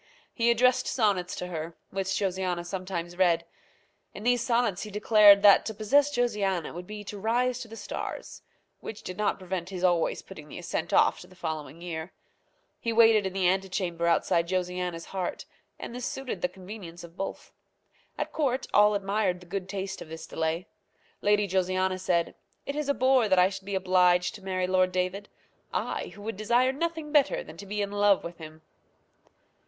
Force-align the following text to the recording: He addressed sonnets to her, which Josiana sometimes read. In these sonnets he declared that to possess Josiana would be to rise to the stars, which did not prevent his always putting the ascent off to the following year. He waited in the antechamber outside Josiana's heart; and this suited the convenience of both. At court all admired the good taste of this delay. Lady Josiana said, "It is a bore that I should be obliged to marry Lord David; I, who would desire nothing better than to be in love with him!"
He 0.33 0.49
addressed 0.49 0.87
sonnets 0.87 1.35
to 1.35 1.45
her, 1.45 1.77
which 1.91 2.17
Josiana 2.17 2.65
sometimes 2.65 3.15
read. 3.19 3.45
In 4.15 4.23
these 4.23 4.41
sonnets 4.41 4.81
he 4.81 4.89
declared 4.89 5.43
that 5.43 5.63
to 5.67 5.75
possess 5.75 6.09
Josiana 6.09 6.73
would 6.73 6.87
be 6.87 7.03
to 7.03 7.19
rise 7.19 7.59
to 7.59 7.67
the 7.67 7.75
stars, 7.75 8.41
which 8.79 9.03
did 9.03 9.15
not 9.15 9.37
prevent 9.37 9.69
his 9.69 9.83
always 9.83 10.23
putting 10.23 10.47
the 10.49 10.57
ascent 10.57 10.91
off 10.91 11.19
to 11.19 11.27
the 11.27 11.35
following 11.35 11.83
year. 11.83 12.13
He 12.79 12.91
waited 12.91 13.27
in 13.27 13.33
the 13.33 13.47
antechamber 13.47 14.07
outside 14.07 14.47
Josiana's 14.47 15.05
heart; 15.05 15.45
and 15.77 15.93
this 15.93 16.07
suited 16.07 16.41
the 16.41 16.49
convenience 16.49 17.03
of 17.03 17.15
both. 17.15 17.51
At 18.17 18.33
court 18.33 18.65
all 18.73 18.95
admired 18.95 19.39
the 19.39 19.45
good 19.45 19.69
taste 19.69 20.01
of 20.01 20.09
this 20.09 20.25
delay. 20.25 20.65
Lady 21.21 21.47
Josiana 21.47 21.99
said, 21.99 22.33
"It 22.65 22.75
is 22.75 22.89
a 22.89 22.95
bore 22.95 23.29
that 23.29 23.37
I 23.37 23.49
should 23.49 23.65
be 23.65 23.75
obliged 23.75 24.33
to 24.33 24.41
marry 24.43 24.65
Lord 24.65 24.91
David; 24.91 25.29
I, 25.71 26.07
who 26.15 26.23
would 26.23 26.37
desire 26.37 26.71
nothing 26.71 27.11
better 27.11 27.43
than 27.43 27.57
to 27.57 27.67
be 27.67 27.83
in 27.83 27.91
love 27.91 28.23
with 28.23 28.39
him!" 28.39 28.63